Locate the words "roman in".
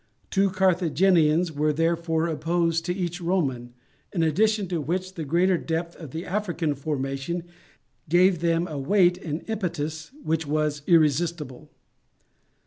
3.21-4.23